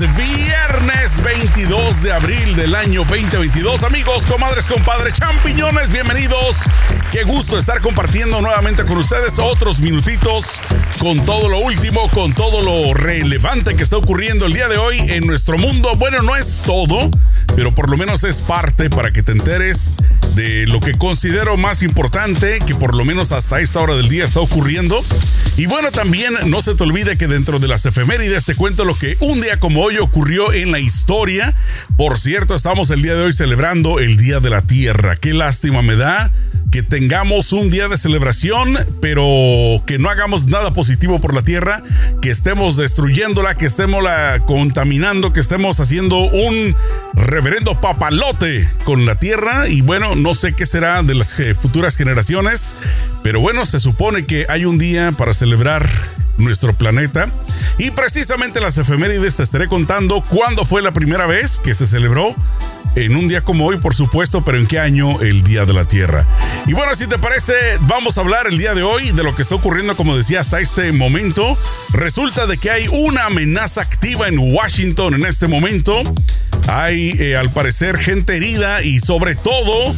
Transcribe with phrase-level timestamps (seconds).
[0.00, 3.82] es viernes 22 de abril del año 2022.
[3.82, 6.68] Amigos, comadres, compadres, champiñones, bienvenidos.
[7.12, 10.60] Qué gusto estar compartiendo nuevamente con ustedes otros minutitos
[10.98, 14.98] con todo lo último, con todo lo relevante que está ocurriendo el día de hoy
[14.98, 15.94] en nuestro mundo.
[15.96, 17.10] Bueno, no es todo,
[17.54, 19.96] pero por lo menos es parte para que te enteres
[20.34, 24.24] de lo que considero más importante, que por lo menos hasta esta hora del día
[24.24, 25.02] está ocurriendo.
[25.56, 28.98] Y bueno, también no se te olvide que dentro de las efemérides te cuento lo
[28.98, 31.54] que un día como hoy ocurrió en la historia.
[31.96, 35.16] Por cierto, estamos el día de hoy celebrando el Día de la Tierra.
[35.16, 36.30] Qué lástima me da
[36.70, 41.82] que tengamos un día de celebración, pero que no hagamos nada positivo por la tierra,
[42.20, 46.74] que estemos destruyéndola, que estemos la contaminando, que estemos haciendo un
[47.14, 49.68] reverendo papalote con la tierra.
[49.68, 52.74] Y bueno, no sé qué será de las futuras generaciones,
[53.22, 55.88] pero bueno, se supone que hay un día para celebrar
[56.38, 57.30] nuestro planeta.
[57.78, 62.34] Y precisamente las efemérides te estaré contando cuándo fue la primera vez que se celebró
[62.94, 65.84] en un día como hoy, por supuesto, pero en qué año el Día de la
[65.84, 66.25] Tierra.
[66.66, 69.42] Y bueno, si te parece, vamos a hablar el día de hoy de lo que
[69.42, 71.56] está ocurriendo, como decía, hasta este momento.
[71.92, 76.02] Resulta de que hay una amenaza activa en Washington en este momento.
[76.66, 79.94] Hay, eh, al parecer, gente herida y sobre todo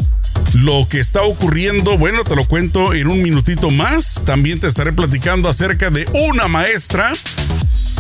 [0.53, 4.25] lo que está ocurriendo, bueno, te lo cuento en un minutito más.
[4.27, 7.15] También te estaré platicando acerca de una maestra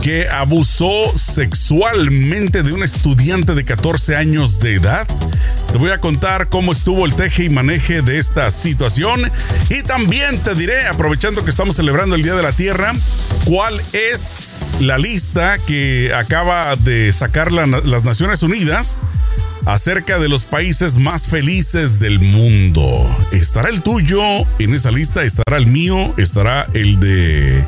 [0.02, 5.06] que abusó sexualmente de un estudiante de 14 años de edad.
[5.72, 9.30] Te voy a contar cómo estuvo el teje y maneje de esta situación
[9.68, 12.92] y también te diré, aprovechando que estamos celebrando el Día de la Tierra,
[13.44, 19.02] cuál es la lista que acaba de sacar las Naciones Unidas
[19.66, 23.06] acerca de los países más felices del mundo.
[23.32, 24.22] ¿Estará el tuyo
[24.58, 25.24] en esa lista?
[25.24, 26.14] ¿Estará el mío?
[26.16, 27.64] ¿Estará el de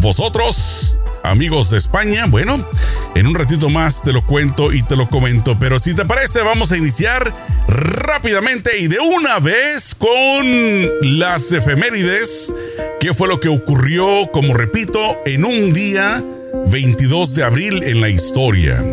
[0.00, 0.98] vosotros?
[1.22, 2.26] Amigos de España.
[2.26, 2.66] Bueno,
[3.14, 5.56] en un ratito más te lo cuento y te lo comento.
[5.58, 7.32] Pero si te parece, vamos a iniciar
[7.68, 12.54] rápidamente y de una vez con las efemérides.
[13.00, 16.22] ¿Qué fue lo que ocurrió, como repito, en un día
[16.68, 18.84] 22 de abril en la historia?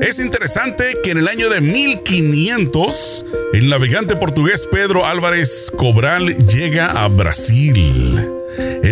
[0.00, 3.24] Es interesante que en el año de 1500,
[3.54, 8.41] el navegante portugués Pedro Álvarez Cobral llega a Brasil.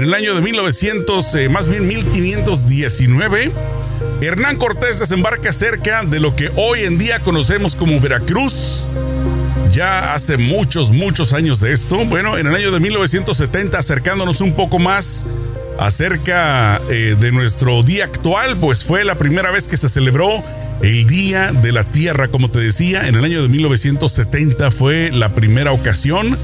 [0.00, 3.52] En el año de 1900, eh, más bien 1519,
[4.22, 8.86] Hernán Cortés desembarca cerca de lo que hoy en día conocemos como Veracruz.
[9.70, 12.02] Ya hace muchos, muchos años de esto.
[12.06, 15.26] Bueno, en el año de 1970, acercándonos un poco más
[15.78, 20.42] acerca eh, de nuestro día actual, pues fue la primera vez que se celebró
[20.80, 25.34] el Día de la Tierra, como te decía, en el año de 1970 fue la
[25.34, 26.38] primera ocasión.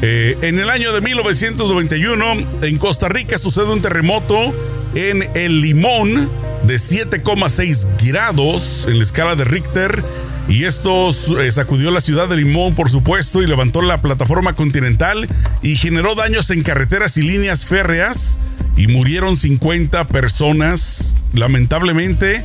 [0.00, 2.24] Eh, en el año de 1991,
[2.62, 4.54] en Costa Rica sucede un terremoto
[4.94, 6.30] en el Limón
[6.62, 10.04] de 7,6 grados en la escala de Richter.
[10.48, 11.10] Y esto
[11.40, 15.28] eh, sacudió la ciudad de Limón, por supuesto, y levantó la plataforma continental
[15.62, 18.38] y generó daños en carreteras y líneas férreas.
[18.78, 21.16] Y murieron 50 personas.
[21.34, 22.42] Lamentablemente,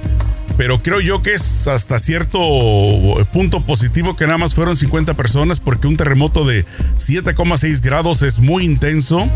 [0.58, 2.38] pero creo yo que es hasta cierto
[3.32, 6.66] punto positivo que nada más fueron 50 personas porque un terremoto de
[6.98, 9.28] 7,6 grados es muy intenso.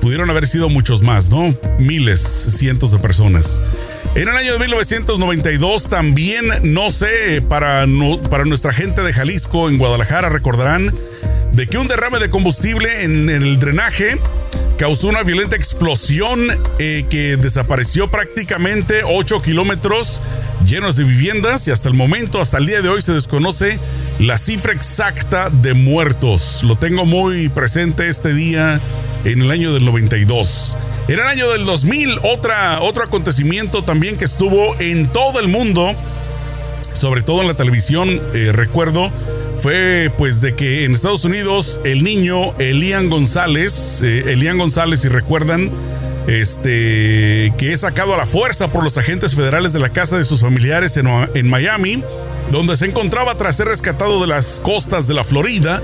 [0.00, 1.54] Pudieron haber sido muchos más, ¿no?
[1.78, 3.62] Miles, cientos de personas.
[4.14, 7.86] En el año de 1992 también, no sé, para,
[8.30, 10.92] para nuestra gente de Jalisco, en Guadalajara, recordarán
[11.52, 14.18] de que un derrame de combustible en el drenaje
[14.78, 16.46] causó una violenta explosión
[16.78, 20.22] eh, que desapareció prácticamente 8 kilómetros
[20.64, 23.78] llenos de viviendas y hasta el momento, hasta el día de hoy se desconoce
[24.20, 26.62] la cifra exacta de muertos.
[26.62, 28.80] Lo tengo muy presente este día
[29.24, 30.76] en el año del 92.
[31.08, 35.92] En el año del 2000, otra, otro acontecimiento también que estuvo en todo el mundo,
[36.92, 39.10] sobre todo en la televisión, eh, recuerdo,
[39.58, 45.08] fue pues de que en Estados Unidos el niño Elian González, eh, Elian González, si
[45.08, 45.70] recuerdan,
[46.28, 50.24] este, que es sacado a la fuerza por los agentes federales de la casa de
[50.24, 52.02] sus familiares en, Miami,
[52.52, 55.82] donde se encontraba tras ser rescatado de las costas de la Florida.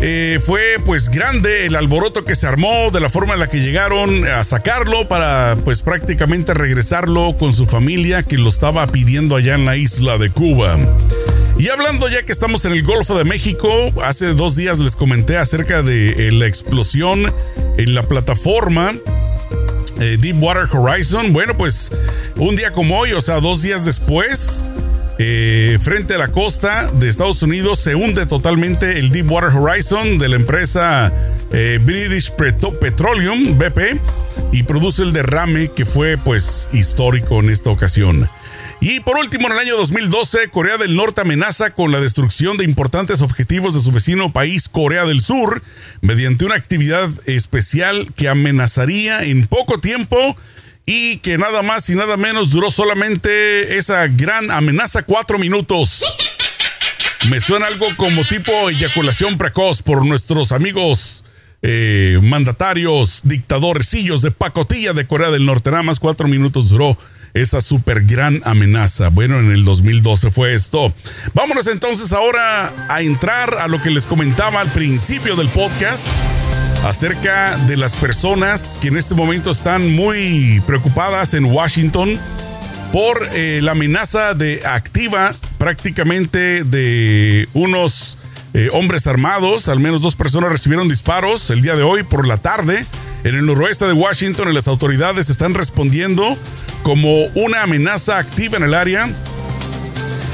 [0.00, 3.60] Eh, fue pues grande el alboroto que se armó de la forma en la que
[3.60, 9.54] llegaron a sacarlo para pues prácticamente regresarlo con su familia que lo estaba pidiendo allá
[9.54, 10.76] en la isla de Cuba.
[11.62, 15.36] Y hablando ya que estamos en el Golfo de México, hace dos días les comenté
[15.36, 17.32] acerca de eh, la explosión
[17.78, 18.96] en la plataforma
[20.00, 21.32] eh, Deepwater Horizon.
[21.32, 21.92] Bueno, pues
[22.34, 24.72] un día como hoy, o sea, dos días después,
[25.20, 30.30] eh, frente a la costa de Estados Unidos se hunde totalmente el Deepwater Horizon de
[30.30, 31.12] la empresa
[31.82, 34.00] British Petroleum, BP,
[34.50, 38.28] y produce el derrame que fue pues histórico en esta ocasión.
[38.84, 42.64] Y por último, en el año 2012, Corea del Norte amenaza con la destrucción de
[42.64, 45.62] importantes objetivos de su vecino país, Corea del Sur,
[46.00, 50.36] mediante una actividad especial que amenazaría en poco tiempo
[50.84, 56.02] y que nada más y nada menos duró solamente esa gran amenaza cuatro minutos.
[57.30, 61.22] Me suena algo como tipo eyaculación precoz por nuestros amigos
[61.62, 65.70] eh, mandatarios, dictadorcillos de pacotilla de Corea del Norte.
[65.70, 66.98] Nada más cuatro minutos duró
[67.34, 69.08] esa super gran amenaza.
[69.08, 70.92] Bueno, en el 2012 fue esto.
[71.34, 76.08] Vámonos entonces ahora a entrar a lo que les comentaba al principio del podcast
[76.84, 82.18] acerca de las personas que en este momento están muy preocupadas en Washington
[82.92, 88.18] por eh, la amenaza de activa prácticamente de unos
[88.52, 89.68] eh, hombres armados.
[89.68, 92.84] Al menos dos personas recibieron disparos el día de hoy por la tarde
[93.24, 96.36] en el noroeste de Washington las autoridades están respondiendo
[96.82, 99.08] como una amenaza activa en el área.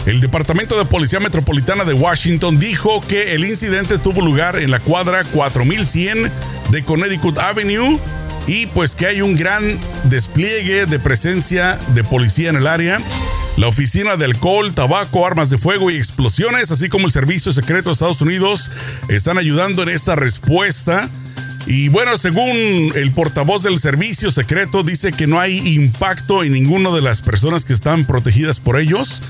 [0.07, 4.81] El Departamento de Policía Metropolitana de Washington dijo que el incidente tuvo lugar en la
[4.81, 6.31] cuadra 4100
[6.71, 7.99] de Connecticut Avenue
[8.47, 13.01] y pues que hay un gran despliegue de presencia de policía en el área.
[13.59, 17.91] La Oficina de Alcohol, Tabaco, Armas de Fuego y Explosiones, así como el Servicio Secreto
[17.91, 18.71] de Estados Unidos,
[19.09, 21.11] están ayudando en esta respuesta.
[21.71, 26.91] Y bueno, según el portavoz del servicio secreto, dice que no hay impacto en ninguna
[26.93, 29.23] de las personas que están protegidas por ellos,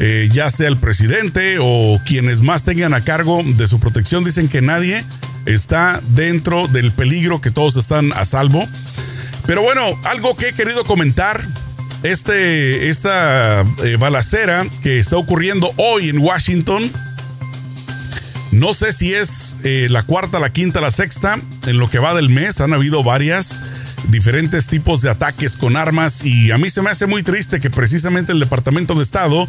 [0.00, 4.24] eh, ya sea el presidente o quienes más tengan a cargo de su protección.
[4.24, 5.04] Dicen que nadie
[5.46, 8.66] está dentro del peligro, que todos están a salvo.
[9.46, 11.46] Pero bueno, algo que he querido comentar,
[12.02, 16.90] este, esta eh, balacera que está ocurriendo hoy en Washington,
[18.54, 21.40] no sé si es eh, la cuarta, la quinta, la sexta.
[21.66, 23.60] En lo que va del mes han habido varias
[24.08, 27.70] diferentes tipos de ataques con armas y a mí se me hace muy triste que
[27.70, 29.46] precisamente el Departamento de Estado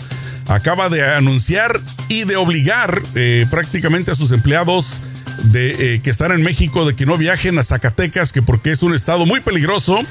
[0.47, 5.01] acaba de anunciar y de obligar eh, prácticamente a sus empleados
[5.43, 8.81] de eh, que están en México de que no viajen a Zacatecas, que porque es
[8.81, 10.01] un estado muy peligroso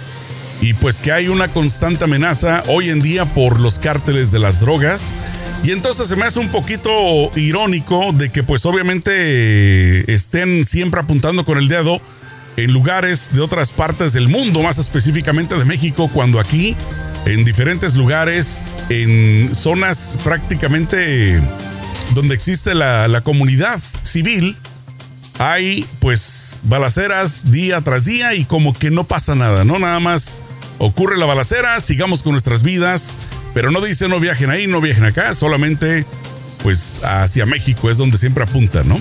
[0.60, 4.60] y pues que hay una constante amenaza hoy en día por los cárteles de las
[4.60, 5.16] drogas
[5.64, 6.90] y entonces se me hace un poquito
[7.36, 12.02] irónico de que pues obviamente estén siempre apuntando con el dedo
[12.58, 16.76] en lugares de otras partes del mundo, más específicamente de México, cuando aquí,
[17.24, 21.40] en diferentes lugares, en zonas prácticamente
[22.14, 24.58] donde existe la, comunidad civil,
[25.38, 29.78] hay pues balaceras día tras día y como que no pasa nada, ¿no?
[29.78, 30.42] Nada más
[30.78, 33.16] ocurre la balacera, sigamos con nuestras vidas
[33.54, 36.04] pero no dice no viajen ahí, no viajen acá, solamente
[36.62, 39.00] pues hacia México es donde siempre apunta, ¿no?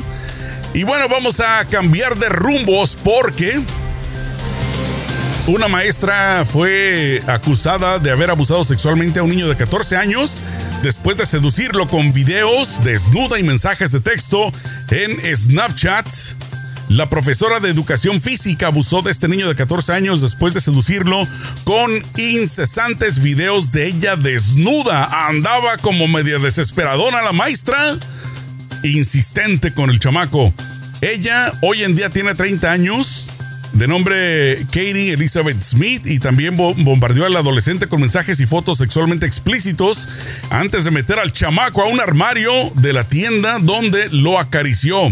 [0.74, 3.62] Y bueno, vamos a cambiar de rumbos porque
[5.48, 10.42] una maestra fue acusada de haber abusado sexualmente a un niño de 14 años
[10.82, 14.52] después de seducirlo con videos desnuda y mensajes de texto
[14.90, 16.08] en Snapchat.
[16.94, 21.28] La profesora de educación física abusó de este niño de 14 años después de seducirlo
[21.64, 25.28] con incesantes videos de ella desnuda.
[25.28, 27.98] Andaba como media desesperadona la maestra,
[28.84, 30.54] insistente con el chamaco.
[31.02, 33.28] Ella hoy en día tiene 30 años,
[33.74, 39.26] de nombre Katie Elizabeth Smith, y también bombardeó al adolescente con mensajes y fotos sexualmente
[39.26, 40.08] explícitos
[40.52, 45.12] antes de meter al chamaco a un armario de la tienda donde lo acarició.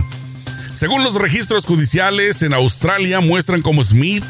[0.74, 4.24] Según los registros judiciales en Australia muestran como Smith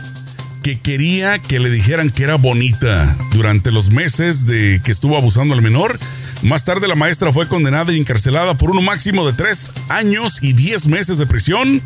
[0.63, 5.53] que quería que le dijeran que era bonita durante los meses de que estuvo abusando
[5.53, 5.97] al menor.
[6.43, 10.53] Más tarde la maestra fue condenada y encarcelada por un máximo de 3 años y
[10.53, 11.81] 10 meses de prisión.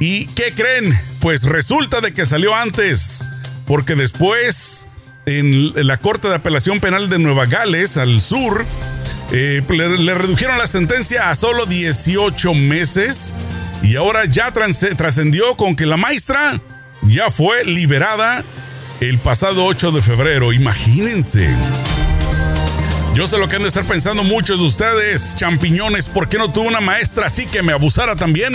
[0.00, 0.98] ¿Y qué creen?
[1.20, 3.26] Pues resulta de que salió antes,
[3.66, 4.88] porque después
[5.26, 8.64] en la Corte de Apelación Penal de Nueva Gales, al sur,
[9.32, 13.34] eh, le, le redujeron la sentencia a solo 18 meses
[13.82, 16.60] y ahora ya trascendió con que la maestra
[17.02, 18.44] ya fue liberada
[19.00, 20.52] el pasado 8 de febrero.
[20.52, 21.48] Imagínense.
[23.14, 26.52] Yo sé lo que han de estar pensando muchos de ustedes, champiñones, ¿por qué no
[26.52, 28.52] tuvo una maestra así que me abusara también?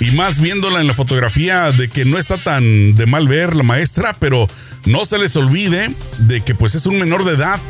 [0.00, 3.62] Y más viéndola en la fotografía de que no está tan de mal ver la
[3.62, 4.48] maestra, pero
[4.86, 7.60] no se les olvide de que pues es un menor de edad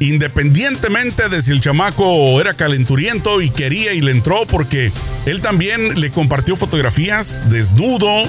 [0.00, 4.92] independientemente de si el chamaco era calenturiento y quería y le entró, porque
[5.26, 8.24] él también le compartió fotografías desnudo.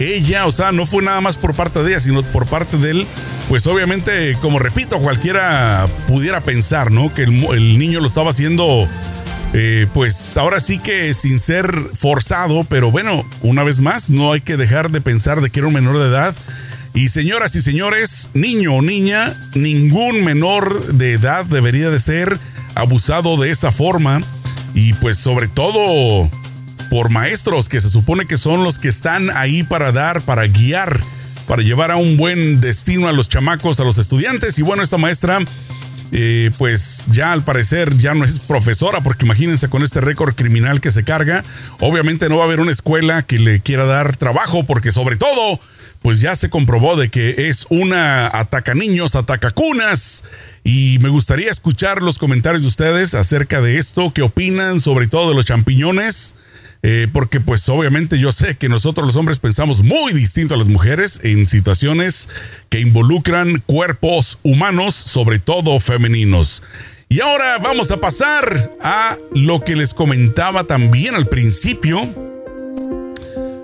[0.00, 2.90] Ella, o sea, no fue nada más por parte de ella, sino por parte de
[2.90, 3.06] él.
[3.48, 7.12] Pues obviamente, como repito, cualquiera pudiera pensar, ¿no?
[7.12, 8.88] Que el, niño lo estaba haciendo,
[9.52, 14.40] eh, pues ahora sí que sin ser forzado, pero bueno, una vez más, no hay
[14.40, 16.34] que dejar de pensar de que era un menor de edad
[16.94, 22.38] Y señoras y señores, niño o niña, ningún menor de edad debería de ser
[22.74, 24.20] abusado de esa forma.
[24.74, 26.30] Y pues sobre todo
[26.90, 31.00] por maestros que se supone que son los que están ahí para dar, para guiar,
[31.48, 34.58] para llevar a un buen destino a los chamacos, a los estudiantes.
[34.58, 35.38] Y bueno, esta maestra
[36.14, 40.82] eh, pues ya al parecer ya no es profesora, porque imagínense con este récord criminal
[40.82, 41.42] que se carga,
[41.80, 45.58] obviamente no va a haber una escuela que le quiera dar trabajo, porque sobre todo,
[46.02, 50.24] pues ya se comprobó de que es una ataca niños, ataca cunas.
[50.64, 55.28] Y me gustaría escuchar los comentarios de ustedes acerca de esto, qué opinan sobre todo
[55.28, 56.34] de los champiñones.
[56.84, 60.66] Eh, porque pues obviamente yo sé que nosotros los hombres pensamos muy distinto a las
[60.66, 62.28] mujeres en situaciones
[62.70, 66.64] que involucran cuerpos humanos, sobre todo femeninos.
[67.08, 72.31] Y ahora vamos a pasar a lo que les comentaba también al principio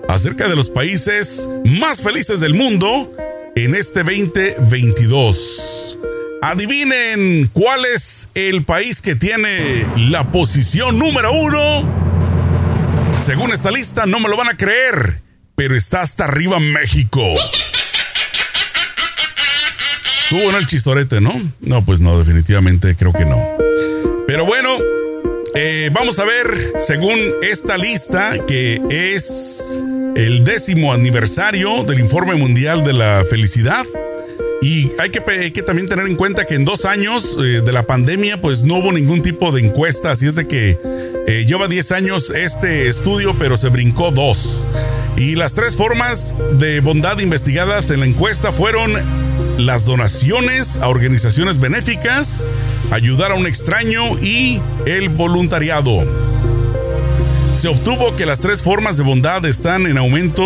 [0.09, 3.09] acerca de los países más felices del mundo
[3.55, 5.97] en este 2022.
[6.41, 12.09] Adivinen cuál es el país que tiene la posición número uno
[13.21, 15.21] según esta lista, no me lo van a creer,
[15.55, 17.21] pero está hasta arriba México.
[20.29, 21.33] Tuvo en el chistorete, ¿no?
[21.59, 23.45] No, pues no, definitivamente creo que no.
[24.25, 24.77] Pero bueno,
[25.53, 29.83] eh, vamos a ver, según esta lista, que es
[30.19, 33.85] el décimo aniversario del Informe Mundial de la Felicidad.
[34.61, 38.41] Y hay que, también tener en cuenta que en dos años eh, de la pandemia,
[38.41, 40.77] pues no hubo ningún tipo de encuesta, así es de que
[41.25, 44.65] eh, lleva 10 años este estudio, pero se brincó dos.
[45.15, 48.91] Y las tres formas de bondad investigadas en la encuesta fueron
[49.57, 52.45] las donaciones a organizaciones benéficas,
[52.91, 56.03] ayudar a un extraño y el voluntariado.
[57.53, 60.43] Se obtuvo que las tres formas de bondad están en aumento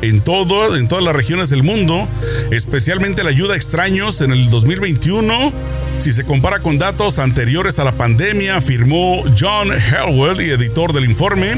[0.00, 2.06] en, todo, en todas las regiones del mundo,
[2.50, 5.52] especialmente la ayuda a extraños en el 2021.
[5.98, 11.56] Si se compara con datos anteriores a la pandemia, afirmó John Helwell, editor del informe.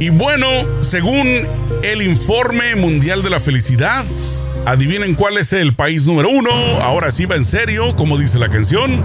[0.00, 0.46] Y bueno,
[0.80, 1.46] según
[1.82, 4.04] el informe mundial de la felicidad,
[4.66, 6.50] adivinen cuál es el país número uno.
[6.80, 9.02] Ahora sí va en serio, como dice la canción.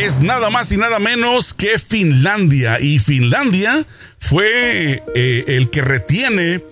[0.00, 2.80] Es nada más y nada menos que Finlandia.
[2.80, 3.84] Y Finlandia
[4.18, 6.64] fue eh, el que retiene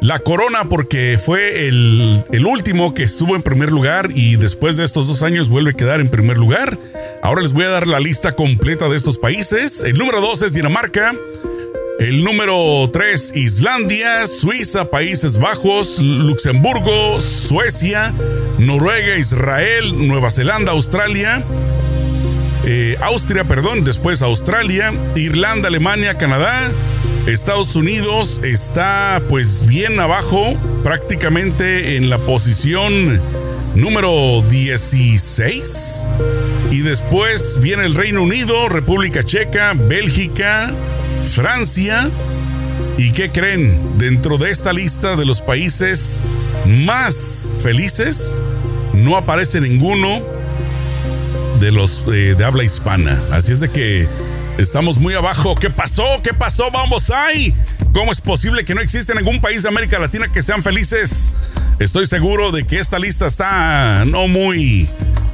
[0.00, 5.06] la corona porque fue el, último que estuvo en primer lugar y después de estos
[5.06, 6.78] dos años vuelve a quedar en primer lugar.
[7.22, 9.84] Ahora les voy a dar la lista completa de estos países.
[9.84, 11.14] El número dos es Dinamarca.
[11.98, 18.12] El número 3, Islandia, Suiza, Países Bajos, Luxemburgo, Suecia,
[18.58, 21.44] Noruega, Israel, Nueva Zelanda, Australia,
[22.64, 26.70] eh, Austria, perdón, después Australia, Irlanda, Alemania, Canadá,
[27.26, 33.20] Estados Unidos está pues bien abajo, prácticamente en la posición
[33.74, 36.10] número 16.
[36.70, 40.74] Y después viene el Reino Unido, República Checa, Bélgica,
[41.24, 42.10] Francia.
[42.98, 43.98] ¿Y qué creen?
[43.98, 46.26] Dentro de esta lista de los países
[46.66, 48.42] más felices,
[48.94, 50.20] no aparece ninguno
[51.62, 53.22] de los eh, de habla hispana.
[53.30, 54.08] Así es de que
[54.58, 55.54] Estamos muy abajo.
[55.54, 56.04] ¿Qué pasó?
[56.22, 56.70] ¿Qué pasó?
[56.70, 57.54] Vamos ahí.
[57.94, 61.32] ¿Cómo es posible que no existe ningún país de América Latina que sean felices?
[61.78, 64.88] Estoy seguro de que esta lista está no muy,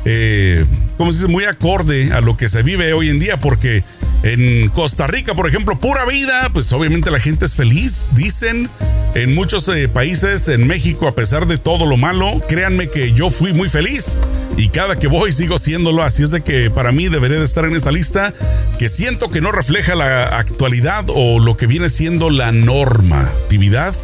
[0.04, 0.64] eh,
[0.96, 1.28] ¿cómo se dice?
[1.28, 3.82] Muy acorde a lo que se vive hoy en día, porque
[4.22, 8.70] en Costa Rica, por ejemplo, pura vida, pues obviamente la gente es feliz, dicen.
[9.14, 13.30] En muchos eh, países, en México, a pesar de todo lo malo, créanme que yo
[13.30, 14.20] fui muy feliz
[14.56, 16.02] y cada que voy sigo siéndolo.
[16.02, 18.34] Así es de que para mí debería de estar en esta lista
[18.78, 23.94] que siento que no refleja la actualidad o lo que viene siendo la normatividad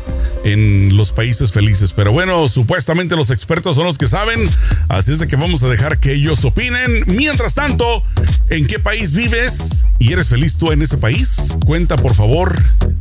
[0.44, 1.92] en los países felices.
[1.92, 4.40] Pero bueno, supuestamente los expertos son los que saben,
[4.88, 7.04] así es de que vamos a dejar que ellos opinen.
[7.06, 8.02] Mientras tanto,
[8.50, 11.56] ¿en qué país vives y eres feliz tú en ese país?
[11.64, 12.54] Cuenta por favor,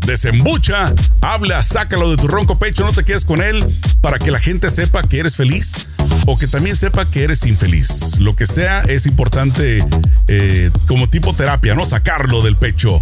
[0.05, 3.63] desembucha, habla, sácalo de tu ronco pecho, no te quedes con él
[4.01, 5.88] para que la gente sepa que eres feliz
[6.25, 8.19] o que también sepa que eres infeliz.
[8.19, 9.86] Lo que sea es importante
[10.27, 11.86] eh, como tipo terapia, ¿no?
[11.86, 13.01] Sacarlo del pecho.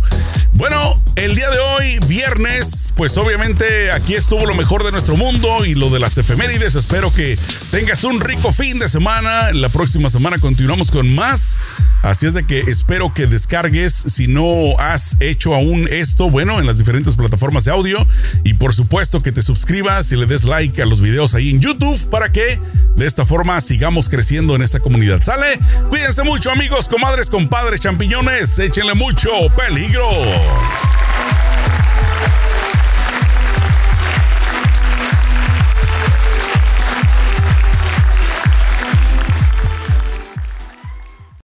[0.54, 5.66] Bueno, el día de hoy, viernes, pues obviamente aquí estuvo lo mejor de nuestro mundo
[5.66, 6.76] y lo de las efemérides.
[6.76, 7.38] Espero que
[7.72, 9.52] tengas un rico fin de semana.
[9.54, 11.60] La próxima semana continuamos con más.
[12.02, 16.66] Así es de que espero que descargues, si no has hecho aún esto, bueno, en
[16.66, 18.06] las diferentes plataformas de audio.
[18.44, 21.60] Y por supuesto que te suscribas y le des like a los videos ahí en
[21.60, 22.60] YouTube para que
[22.96, 25.22] de esta forma sigamos creciendo en esta comunidad.
[25.24, 25.60] ¿Sale?
[25.90, 28.58] Cuídense mucho amigos, comadres, compadres, champiñones.
[28.60, 30.08] Échenle mucho peligro.